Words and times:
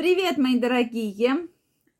Привет, 0.00 0.38
мои 0.38 0.58
дорогие! 0.58 1.46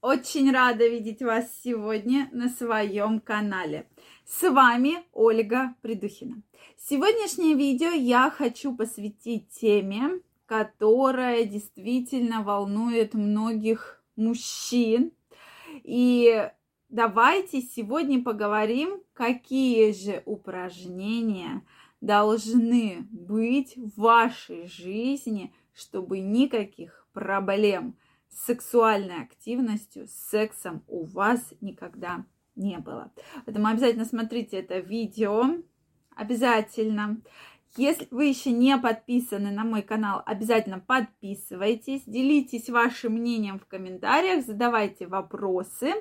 Очень 0.00 0.50
рада 0.52 0.88
видеть 0.88 1.20
вас 1.20 1.44
сегодня 1.62 2.30
на 2.32 2.48
своем 2.48 3.20
канале. 3.20 3.86
С 4.24 4.50
вами 4.50 5.04
Ольга 5.12 5.74
Придухина. 5.82 6.40
Сегодняшнее 6.78 7.54
видео 7.54 7.90
я 7.90 8.30
хочу 8.30 8.74
посвятить 8.74 9.50
теме, 9.50 10.22
которая 10.46 11.44
действительно 11.44 12.42
волнует 12.42 13.12
многих 13.12 14.02
мужчин. 14.16 15.12
И 15.82 16.50
давайте 16.88 17.60
сегодня 17.60 18.24
поговорим, 18.24 19.02
какие 19.12 19.92
же 19.92 20.22
упражнения 20.24 21.62
должны 22.00 23.06
быть 23.10 23.76
в 23.76 24.00
вашей 24.00 24.68
жизни, 24.68 25.52
чтобы 25.74 26.20
никаких 26.20 26.99
проблем 27.12 27.96
с 28.28 28.46
сексуальной 28.46 29.22
активностью, 29.22 30.06
с 30.06 30.12
сексом 30.12 30.84
у 30.86 31.04
вас 31.04 31.52
никогда 31.60 32.24
не 32.54 32.78
было. 32.78 33.12
Поэтому 33.44 33.66
обязательно 33.66 34.04
смотрите 34.04 34.58
это 34.58 34.78
видео. 34.78 35.44
Обязательно. 36.14 37.20
Если 37.76 38.08
вы 38.10 38.26
еще 38.26 38.50
не 38.50 38.76
подписаны 38.78 39.52
на 39.52 39.64
мой 39.64 39.82
канал, 39.82 40.22
обязательно 40.26 40.80
подписывайтесь, 40.80 42.02
делитесь 42.04 42.68
вашим 42.68 43.12
мнением 43.12 43.60
в 43.60 43.66
комментариях, 43.66 44.44
задавайте 44.44 45.06
вопросы, 45.06 45.92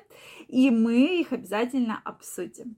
и 0.48 0.70
мы 0.70 1.20
их 1.20 1.32
обязательно 1.32 2.00
обсудим. 2.04 2.76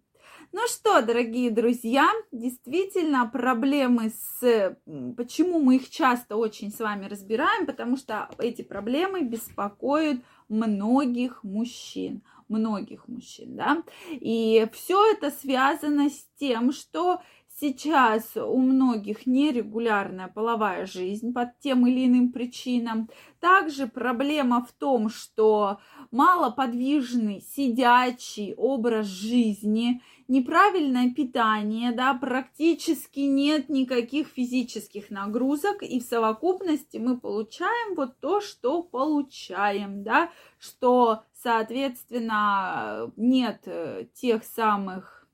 Ну 0.55 0.67
что, 0.67 1.01
дорогие 1.01 1.51
друзья, 1.51 2.11
действительно 2.31 3.27
проблемы 3.27 4.11
с... 4.11 4.77
Почему 5.17 5.59
мы 5.59 5.77
их 5.77 5.89
часто 5.89 6.37
очень 6.37 6.71
с 6.71 6.79
вами 6.79 7.07
разбираем? 7.07 7.65
Потому 7.65 7.97
что 7.97 8.29
эти 8.37 8.61
проблемы 8.61 9.23
беспокоят 9.23 10.21
многих 10.49 11.43
мужчин 11.43 12.23
многих 12.49 13.09
мужчин, 13.09 13.57
да, 13.57 13.83
и 14.11 14.69
все 14.75 15.13
это 15.13 15.31
связано 15.31 16.11
с 16.11 16.29
тем, 16.39 16.71
что 16.71 17.23
сейчас 17.61 18.37
у 18.37 18.59
многих 18.59 19.27
нерегулярная 19.27 20.29
половая 20.29 20.87
жизнь 20.87 21.33
под 21.33 21.59
тем 21.61 21.87
или 21.87 22.07
иным 22.07 22.33
причинам. 22.33 23.09
Также 23.41 23.87
проблема 23.87 24.65
в 24.65 24.73
том, 24.73 25.09
что 25.09 25.79
малоподвижный, 26.11 27.41
сидячий 27.41 28.55
образ 28.55 29.07
жизни, 29.07 30.03
неправильное 30.29 31.11
питание, 31.13 31.93
да, 31.93 32.15
практически 32.15 33.21
нет 33.21 33.69
никаких 33.69 34.29
физических 34.29 35.11
нагрузок, 35.11 35.83
и 35.83 36.01
в 36.01 36.05
совокупности 36.05 36.99
мы 36.99 37.19
получаем 37.19 37.95
вот 37.95 38.19
то, 38.21 38.41
что 38.41 38.83
получаем, 38.83 40.03
да, 40.03 40.31
что, 40.59 41.25
соответственно, 41.35 43.13
нет 43.17 43.63
э, 43.67 44.07
тех 44.15 44.45
самых 44.45 45.27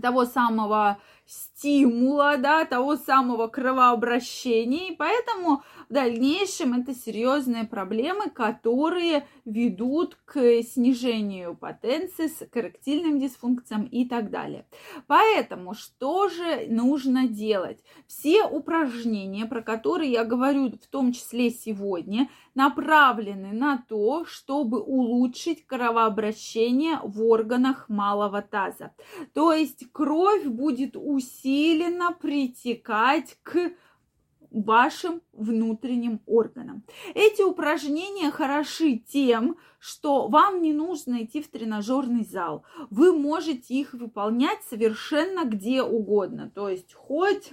того 0.00 0.24
самого 0.24 0.98
стимула, 1.26 2.36
да, 2.36 2.64
того 2.64 2.96
самого 2.96 3.46
кровообращения, 3.46 4.88
и 4.88 4.96
поэтому 4.96 5.62
в 5.88 5.92
дальнейшем 5.92 6.80
это 6.80 6.94
серьезные 6.94 7.64
проблемы, 7.64 8.30
которые 8.30 9.26
ведут 9.44 10.16
к 10.24 10.62
снижению 10.62 11.56
потенции, 11.56 12.28
к 12.28 12.56
эректильным 12.56 13.18
дисфункциям 13.18 13.84
и 13.84 14.04
так 14.06 14.30
далее. 14.30 14.66
Поэтому 15.06 15.74
что 15.74 16.28
же 16.28 16.66
нужно 16.68 17.28
делать? 17.28 17.82
Все 18.06 18.44
упражнения, 18.44 19.46
про 19.46 19.62
которые 19.62 20.10
я 20.10 20.24
говорю 20.24 20.70
в 20.70 20.86
том 20.86 21.12
числе 21.12 21.50
сегодня, 21.50 22.28
направлены 22.54 23.52
на 23.52 23.84
то, 23.88 24.24
чтобы 24.24 24.80
улучшить 24.80 25.66
кровообращение 25.66 26.98
в 27.02 27.24
органах 27.24 27.88
малого 27.88 28.42
таза. 28.42 28.92
То 29.32 29.52
есть 29.52 29.90
кровь 29.92 30.44
будет 30.44 30.96
усиленно 31.12 32.12
притекать 32.12 33.38
к 33.42 33.72
вашим 34.50 35.22
внутренним 35.32 36.20
органам. 36.26 36.84
Эти 37.14 37.42
упражнения 37.42 38.30
хороши 38.30 38.96
тем, 38.98 39.56
что 39.78 40.28
вам 40.28 40.62
не 40.62 40.72
нужно 40.72 41.24
идти 41.24 41.40
в 41.42 41.48
тренажерный 41.48 42.24
зал. 42.24 42.64
Вы 42.90 43.16
можете 43.16 43.74
их 43.74 43.94
выполнять 43.94 44.62
совершенно 44.68 45.44
где 45.44 45.82
угодно. 45.82 46.50
То 46.54 46.68
есть 46.68 46.92
хоть 46.92 47.52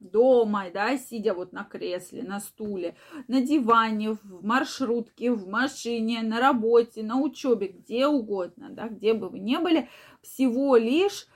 дома, 0.00 0.64
да, 0.72 0.98
сидя 0.98 1.34
вот 1.34 1.52
на 1.52 1.64
кресле, 1.64 2.22
на 2.22 2.40
стуле, 2.40 2.94
на 3.28 3.40
диване, 3.40 4.12
в 4.12 4.44
маршрутке, 4.44 5.32
в 5.32 5.48
машине, 5.48 6.22
на 6.22 6.40
работе, 6.40 7.02
на 7.02 7.20
учебе, 7.20 7.68
где 7.68 8.06
угодно, 8.06 8.70
да, 8.70 8.88
где 8.88 9.14
бы 9.14 9.28
вы 9.28 9.38
ни 9.38 9.56
были, 9.56 9.88
всего 10.20 10.76
лишь 10.76 11.26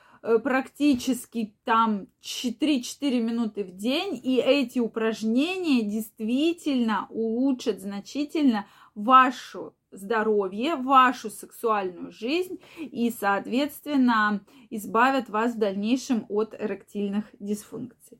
практически 0.42 1.54
там 1.64 2.06
3-4 2.22 3.20
минуты 3.20 3.64
в 3.64 3.76
день, 3.76 4.20
и 4.22 4.36
эти 4.36 4.78
упражнения 4.78 5.82
действительно 5.82 7.06
улучшат 7.10 7.80
значительно 7.80 8.66
вашу 8.94 9.74
здоровье, 9.90 10.76
вашу 10.76 11.30
сексуальную 11.30 12.12
жизнь 12.12 12.60
и, 12.78 13.10
соответственно, 13.10 14.44
избавят 14.70 15.28
вас 15.28 15.54
в 15.54 15.58
дальнейшем 15.58 16.26
от 16.28 16.54
эректильных 16.58 17.24
дисфункций. 17.38 18.18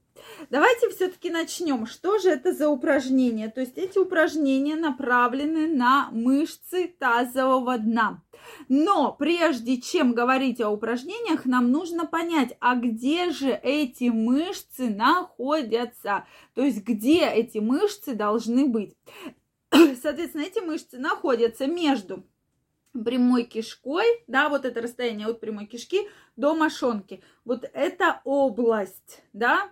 Давайте 0.51 0.89
все-таки 0.89 1.31
начнем. 1.31 1.87
Что 1.87 2.19
же 2.19 2.31
это 2.31 2.53
за 2.53 2.69
упражнения? 2.69 3.49
То 3.49 3.61
есть 3.61 3.77
эти 3.77 3.99
упражнения 3.99 4.77
направлены 4.77 5.69
на 5.69 6.11
мышцы 6.11 6.89
тазового 6.99 7.79
дна. 7.79 8.23
Но 8.69 9.12
прежде 9.12 9.81
чем 9.81 10.12
говорить 10.12 10.61
о 10.61 10.71
упражнениях, 10.71 11.47
нам 11.47 11.71
нужно 11.71 12.06
понять, 12.06 12.56
а 12.61 12.77
где 12.77 13.31
же 13.31 13.51
эти 13.51 14.11
мышцы 14.11 14.91
находятся? 14.91 16.27
То 16.55 16.62
есть 16.62 16.84
где 16.84 17.27
эти 17.27 17.59
мышцы 17.59 18.15
должны 18.15 18.67
быть? 18.67 18.95
Соответственно, 19.71 20.43
эти 20.43 20.59
мышцы 20.59 20.99
находятся 20.99 21.67
между 21.67 22.25
прямой 22.93 23.45
кишкой, 23.45 24.06
да, 24.27 24.49
вот 24.49 24.65
это 24.65 24.83
расстояние 24.83 25.29
от 25.29 25.41
прямой 25.41 25.67
кишки 25.67 26.09
до 26.37 26.55
мошонки. 26.55 27.23
Вот 27.45 27.69
эта 27.73 28.21
область, 28.25 29.23
да, 29.33 29.71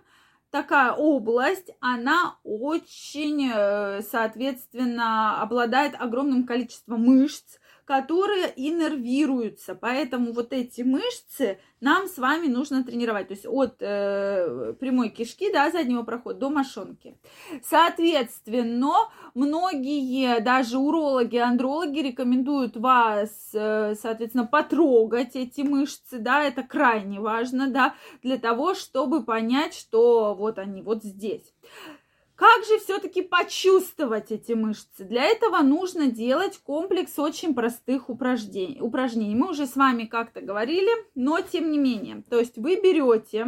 такая 0.49 0.93
область, 0.93 1.71
она 1.79 2.37
очень, 2.43 3.51
э, 3.53 4.01
соответственно, 4.01 5.41
обладает 5.41 5.93
огромным 5.99 6.45
количеством 6.45 7.03
мышц, 7.03 7.59
которые 7.87 8.51
иннервируются. 8.57 9.73
Поэтому 9.73 10.33
вот 10.33 10.51
эти 10.51 10.81
мышцы 10.81 11.57
нам 11.79 12.07
с 12.07 12.17
вами 12.17 12.47
нужно 12.47 12.83
тренировать. 12.83 13.29
То 13.29 13.33
есть 13.33 13.45
от 13.47 13.77
э, 13.79 14.73
прямой 14.77 15.09
кишки, 15.09 15.51
да, 15.53 15.71
заднего 15.71 16.03
прохода 16.03 16.39
до 16.39 16.49
мошонки. 16.49 17.17
Соответственно, 17.63 19.09
многие, 19.33 20.41
даже 20.41 20.77
урологи, 20.77 21.37
андрологи 21.37 21.99
рекомендуют 21.99 22.75
вас, 22.75 23.51
э, 23.53 23.95
соответственно, 23.95 24.45
потрогать 24.45 25.37
эти 25.37 25.61
мышцы, 25.61 26.19
да, 26.19 26.43
это 26.43 26.63
крайне 26.63 27.21
важно, 27.21 27.69
да, 27.69 27.95
для 28.21 28.37
того, 28.37 28.75
чтобы 28.75 29.23
понять, 29.23 29.73
что 29.73 30.35
вот 30.35 30.59
они 30.59 30.81
вот 30.81 31.03
здесь. 31.03 31.53
Как 32.37 32.65
же 32.65 32.77
все-таки 32.77 33.23
почувствовать 33.23 34.31
эти 34.31 34.51
мышцы? 34.51 35.03
Для 35.03 35.23
этого 35.23 35.57
нужно 35.63 36.11
делать 36.11 36.59
комплекс 36.59 37.17
очень 37.17 37.55
простых 37.55 38.11
упражнений. 38.11 38.79
упражнений. 38.79 39.33
Мы 39.33 39.49
уже 39.49 39.65
с 39.65 39.75
вами 39.75 40.03
как-то 40.03 40.41
говорили, 40.41 40.91
но 41.15 41.41
тем 41.41 41.71
не 41.71 41.79
менее. 41.79 42.23
То 42.29 42.37
есть 42.37 42.59
вы 42.59 42.79
берете 42.79 43.47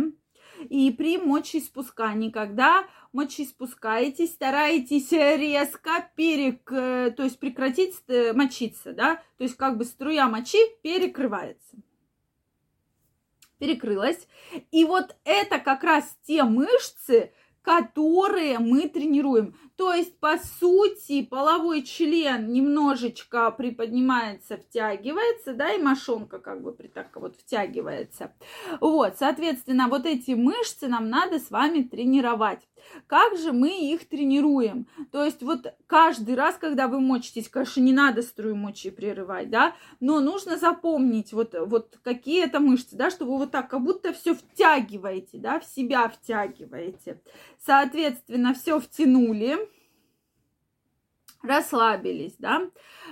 и 0.70 0.90
при 0.92 1.20
мочеиспускании, 1.20 2.32
когда 2.32 2.84
мочеиспускаетесь, 3.14 4.34
стараетесь 4.34 5.12
резко 5.12 6.10
перек, 6.16 6.68
то 6.68 7.24
есть 7.24 7.40
прекратить 7.40 7.96
э, 8.08 8.34
мочиться, 8.34 8.94
да, 8.94 9.22
то 9.38 9.44
есть 9.44 9.56
как 9.56 9.78
бы 9.78 9.86
струя 9.86 10.28
мочи 10.28 10.60
перекрывается 10.81 11.78
перекрылась. 13.60 14.28
И 14.72 14.86
вот 14.86 15.16
это 15.25 15.60
как 15.60 15.84
раз 15.84 16.18
те 16.25 16.44
мышцы, 16.44 17.31
которые 17.62 18.60
мы 18.60 18.88
тренируем. 18.88 19.56
То 19.76 19.94
есть, 19.94 20.18
по 20.20 20.38
сути, 20.38 21.24
половой 21.24 21.84
член 21.84 22.52
немножечко 22.52 23.50
приподнимается, 23.52 24.58
втягивается, 24.58 25.54
да, 25.54 25.72
и 25.74 25.82
мошонка 25.82 26.40
как 26.40 26.62
бы 26.62 26.74
так 26.94 27.16
вот 27.16 27.36
втягивается. 27.38 28.34
Вот, 28.82 29.16
соответственно, 29.18 29.88
вот 29.88 30.06
эти 30.06 30.32
мышцы 30.32 30.88
нам 30.88 31.10
надо 31.10 31.40
с 31.40 31.50
вами 31.50 31.84
тренировать. 31.84 32.60
Как 33.08 33.38
же 33.38 33.52
мы 33.52 33.70
их 33.70 34.08
тренируем? 34.08 34.88
То 35.12 35.24
есть 35.24 35.42
вот 35.42 35.74
каждый 35.88 36.36
раз, 36.36 36.56
когда 36.56 36.88
вы 36.88 37.00
мочитесь, 37.00 37.50
конечно, 37.50 37.82
не 37.82 37.94
надо 37.94 38.22
струю 38.22 38.56
мочи 38.56 38.90
прерывать, 38.90 39.50
да, 39.50 39.76
но 40.00 40.20
нужно 40.20 40.58
запомнить 40.58 41.34
вот, 41.34 41.56
вот 41.60 41.98
какие 42.04 42.44
это 42.44 42.60
мышцы, 42.60 42.96
да, 42.96 43.10
что 43.10 43.26
вы 43.26 43.38
вот 43.38 43.52
так 43.52 43.70
как 43.70 43.82
будто 43.82 44.14
все 44.14 44.36
втягиваете, 44.36 45.38
да, 45.38 45.60
в 45.60 45.66
себя 45.66 46.10
втягиваете. 46.10 47.22
Соответственно, 47.66 48.54
все 48.54 48.80
втянули 48.80 49.58
расслабились, 51.42 52.36
да, 52.38 52.70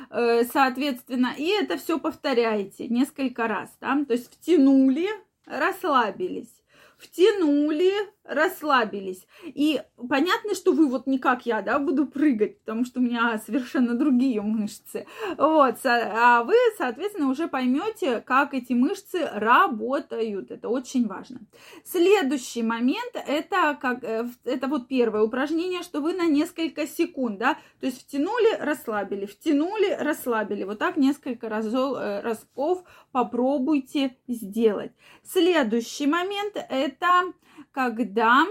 э, 0.09 0.43
соответственно, 0.43 1.33
и 1.37 1.47
это 1.47 1.77
все 1.77 1.99
повторяете 1.99 2.87
несколько 2.87 3.47
раз, 3.47 3.69
да, 3.79 4.03
то 4.05 4.13
есть 4.13 4.33
втянули, 4.33 5.07
расслабились, 5.45 6.61
втянули, 6.97 7.93
расслабились. 8.27 9.25
И 9.45 9.81
понятно, 10.09 10.53
что 10.55 10.73
вы 10.73 10.87
вот 10.87 11.07
не 11.07 11.19
как 11.19 11.45
я, 11.45 11.61
да, 11.61 11.79
буду 11.79 12.05
прыгать, 12.05 12.59
потому 12.59 12.85
что 12.85 12.99
у 12.99 13.03
меня 13.03 13.41
совершенно 13.45 13.93
другие 13.95 14.41
мышцы. 14.41 15.05
Вот, 15.37 15.75
а 15.85 16.43
вы, 16.43 16.55
соответственно, 16.77 17.29
уже 17.29 17.47
поймете, 17.47 18.21
как 18.21 18.53
эти 18.53 18.73
мышцы 18.73 19.29
работают. 19.33 20.51
Это 20.51 20.69
очень 20.69 21.07
важно. 21.07 21.39
Следующий 21.83 22.63
момент, 22.63 23.15
это 23.15 23.77
как, 23.81 24.03
э, 24.03 24.27
это 24.43 24.67
вот 24.67 24.87
первое 24.87 25.21
упражнение, 25.21 25.83
что 25.83 26.01
вы 26.01 26.13
на 26.13 26.27
несколько 26.27 26.87
секунд, 26.87 27.39
да, 27.39 27.57
то 27.79 27.85
есть 27.85 28.01
втянули, 28.01 28.57
расслабили, 28.59 29.25
втянули, 29.25 29.95
расслабили. 29.99 30.63
Вот 30.63 30.79
так 30.79 30.97
несколько 30.97 31.49
разов, 31.49 31.97
э, 31.97 32.21
разков 32.21 32.83
попробуйте 33.11 34.17
сделать. 34.27 34.91
Следующий 35.23 36.07
момент, 36.07 36.55
это 36.69 37.33
когда 37.77 38.43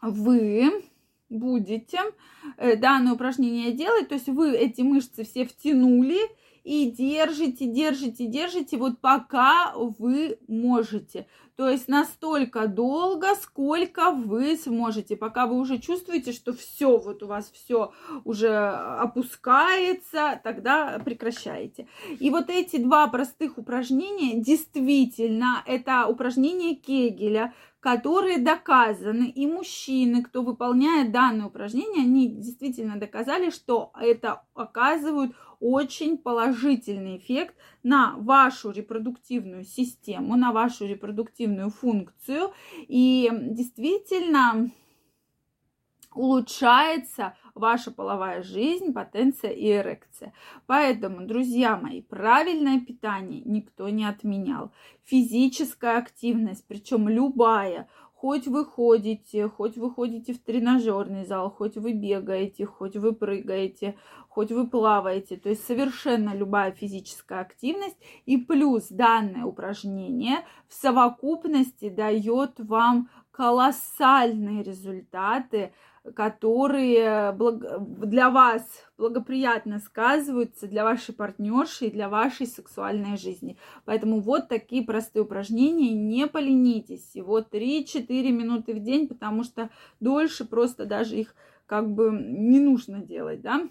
вы 0.00 0.84
будете 1.28 1.98
э, 2.58 2.76
данное 2.76 3.14
упражнение 3.14 3.72
делать, 3.72 4.06
то 4.06 4.14
есть 4.14 4.28
вы 4.28 4.52
эти 4.52 4.82
мышцы 4.82 5.24
все 5.24 5.44
втянули 5.44 6.20
и 6.66 6.90
держите, 6.90 7.66
держите, 7.66 8.26
держите, 8.26 8.76
вот 8.76 9.00
пока 9.00 9.72
вы 9.76 10.40
можете. 10.48 11.28
То 11.54 11.68
есть 11.68 11.86
настолько 11.86 12.66
долго, 12.66 13.36
сколько 13.36 14.10
вы 14.10 14.56
сможете, 14.56 15.16
пока 15.16 15.46
вы 15.46 15.60
уже 15.60 15.78
чувствуете, 15.78 16.32
что 16.32 16.52
все, 16.52 16.98
вот 16.98 17.22
у 17.22 17.28
вас 17.28 17.52
все 17.52 17.92
уже 18.24 18.52
опускается, 18.52 20.40
тогда 20.42 20.98
прекращаете. 20.98 21.86
И 22.18 22.30
вот 22.30 22.50
эти 22.50 22.78
два 22.78 23.06
простых 23.06 23.58
упражнения, 23.58 24.42
действительно, 24.42 25.62
это 25.66 26.08
упражнения 26.08 26.74
Кегеля, 26.74 27.54
которые 27.86 28.38
доказаны, 28.38 29.30
и 29.30 29.46
мужчины, 29.46 30.24
кто 30.24 30.42
выполняет 30.42 31.12
данное 31.12 31.46
упражнение, 31.46 32.02
они 32.02 32.26
действительно 32.26 32.96
доказали, 32.96 33.50
что 33.50 33.92
это 33.96 34.42
оказывают 34.54 35.36
очень 35.60 36.18
положительный 36.18 37.18
эффект 37.18 37.54
на 37.84 38.16
вашу 38.16 38.72
репродуктивную 38.72 39.62
систему, 39.62 40.34
на 40.34 40.50
вашу 40.50 40.84
репродуктивную 40.84 41.70
функцию. 41.70 42.52
И 42.88 43.30
действительно 43.32 44.68
улучшается 46.16 47.36
ваша 47.54 47.90
половая 47.90 48.42
жизнь, 48.42 48.92
потенция 48.92 49.50
и 49.50 49.70
эрекция. 49.70 50.32
Поэтому, 50.66 51.26
друзья 51.26 51.76
мои, 51.76 52.02
правильное 52.02 52.80
питание 52.80 53.42
никто 53.44 53.88
не 53.88 54.04
отменял. 54.04 54.72
Физическая 55.04 55.98
активность, 55.98 56.64
причем 56.66 57.08
любая, 57.08 57.88
хоть 58.16 58.46
вы 58.46 58.64
ходите, 58.64 59.48
хоть 59.48 59.76
вы 59.76 59.90
ходите 59.90 60.32
в 60.32 60.38
тренажерный 60.42 61.24
зал, 61.24 61.50
хоть 61.50 61.76
вы 61.76 61.92
бегаете, 61.92 62.66
хоть 62.66 62.96
вы 62.96 63.14
прыгаете, 63.14 63.96
хоть 64.28 64.50
вы 64.52 64.66
плаваете, 64.66 65.36
то 65.36 65.50
есть 65.50 65.66
совершенно 65.66 66.34
любая 66.34 66.72
физическая 66.72 67.40
активность. 67.40 67.98
И 68.24 68.36
плюс 68.36 68.88
данное 68.88 69.44
упражнение 69.44 70.38
в 70.66 70.74
совокупности 70.74 71.88
дает 71.88 72.58
вам 72.58 73.08
колоссальные 73.30 74.62
результаты 74.62 75.72
которые 76.14 77.36
для 77.78 78.30
вас 78.30 78.62
благоприятно 78.96 79.78
сказываются, 79.80 80.66
для 80.66 80.84
вашей 80.84 81.14
партнерши 81.14 81.86
и 81.86 81.90
для 81.90 82.08
вашей 82.08 82.46
сексуальной 82.46 83.16
жизни. 83.16 83.58
Поэтому 83.84 84.20
вот 84.20 84.48
такие 84.48 84.84
простые 84.84 85.22
упражнения, 85.22 85.92
не 85.92 86.26
поленитесь, 86.26 87.08
всего 87.08 87.40
3-4 87.40 88.30
минуты 88.30 88.74
в 88.74 88.82
день, 88.82 89.08
потому 89.08 89.42
что 89.42 89.70
дольше 90.00 90.44
просто 90.44 90.86
даже 90.86 91.16
их 91.16 91.34
как 91.66 91.92
бы 91.92 92.10
не 92.10 92.60
нужно 92.60 93.00
делать, 93.00 93.40
да. 93.40 93.68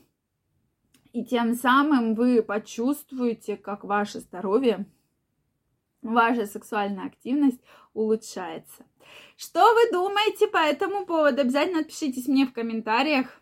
И 1.13 1.23
тем 1.23 1.53
самым 1.53 2.13
вы 2.13 2.43
почувствуете, 2.43 3.55
как 3.55 3.85
ваше 3.85 4.19
здоровье, 4.19 4.85
ваша 6.13 6.45
сексуальная 6.45 7.07
активность 7.07 7.61
улучшается. 7.93 8.85
Что 9.37 9.61
вы 9.73 9.91
думаете 9.91 10.47
по 10.47 10.57
этому 10.57 11.05
поводу? 11.05 11.41
Обязательно 11.41 11.79
отпишитесь 11.79 12.27
мне 12.27 12.45
в 12.45 12.53
комментариях. 12.53 13.41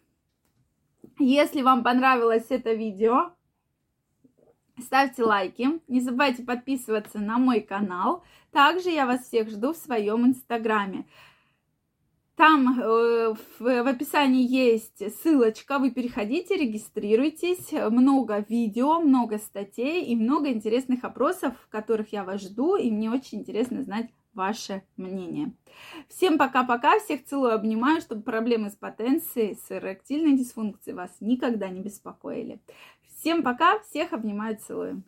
Если 1.19 1.62
вам 1.62 1.83
понравилось 1.83 2.48
это 2.50 2.74
видео, 2.74 3.33
ставьте 4.80 5.24
лайки. 5.24 5.80
Не 5.88 6.01
забывайте 6.01 6.44
подписываться 6.44 7.19
на 7.19 7.38
мой 7.38 7.62
канал. 7.62 8.24
Также 8.51 8.89
я 8.89 9.06
вас 9.06 9.27
всех 9.27 9.50
жду 9.50 9.74
в 9.74 9.77
своем 9.77 10.25
инстаграме. 10.25 11.06
Там 12.35 12.80
э, 12.80 13.33
в, 13.33 13.59
в 13.59 13.88
описании 13.88 14.47
есть 14.47 15.03
ссылочка, 15.21 15.77
вы 15.77 15.91
переходите, 15.91 16.57
регистрируйтесь. 16.57 17.71
Много 17.71 18.44
видео, 18.50 19.00
много 19.00 19.38
статей 19.38 20.03
и 20.06 20.15
много 20.15 20.50
интересных 20.50 21.03
опросов, 21.03 21.53
которых 21.69 22.12
я 22.12 22.24
вас 22.24 22.41
жду, 22.41 22.75
и 22.75 22.89
мне 22.89 23.12
очень 23.12 23.39
интересно 23.39 23.83
знать 23.83 24.09
ваше 24.33 24.81
мнение. 24.97 25.53
Всем 26.09 26.39
пока-пока, 26.39 27.00
всех 27.00 27.24
целую, 27.25 27.53
обнимаю, 27.53 28.01
чтобы 28.01 28.24
проблемы 28.24 28.71
с 28.71 28.75
потенцией, 28.75 29.56
с 29.56 29.71
эректильной 29.71 30.36
дисфункцией 30.36 30.95
вас 30.95 31.12
никогда 31.19 31.69
не 31.69 31.81
беспокоили. 31.81 32.59
Всем 33.07 33.44
пока, 33.44 33.79
всех 33.79 34.12
обнимаю, 34.12 34.57
целую. 34.57 35.03